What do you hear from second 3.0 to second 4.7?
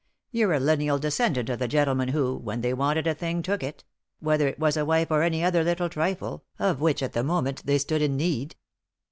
a thing, took it; whether it